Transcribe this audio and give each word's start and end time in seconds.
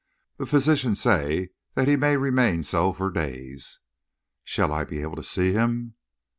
"The 0.37 0.47
physician 0.47 0.95
says 0.95 1.49
that 1.75 1.87
he 1.87 1.95
may 1.95 2.17
remain 2.17 2.63
so 2.63 2.91
for 2.91 3.11
days." 3.11 3.81
"Shall 4.43 4.73
I 4.73 4.83
be 4.83 5.03
able 5.03 5.15
to 5.15 5.21
see 5.21 5.51
him?" 5.51 5.93